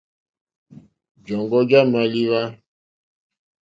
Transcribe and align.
Jɔ̀ŋɡɔ́ 1.25 1.61
já 1.69 1.79
!málíwá. 1.91 2.41